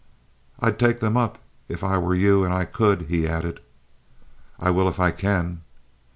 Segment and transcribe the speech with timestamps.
[0.59, 3.59] "I'd take them up if I were you and I could," he added.
[4.59, 5.61] "I will if I can."